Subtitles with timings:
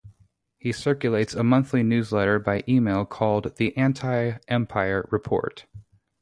[0.57, 5.67] He circulates a monthly newsletter by email called "The Anti-Empire Report".